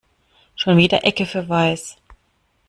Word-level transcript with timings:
Schon 0.55 0.77
wieder 0.77 1.05
Ecke 1.05 1.27
für 1.27 1.47
Weiß. 1.47 1.95